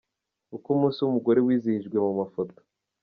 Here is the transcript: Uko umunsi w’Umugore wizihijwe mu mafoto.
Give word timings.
Uko 0.55 0.67
umunsi 0.75 0.99
w’Umugore 1.01 1.39
wizihijwe 1.45 1.97
mu 2.05 2.11
mafoto. 2.19 2.59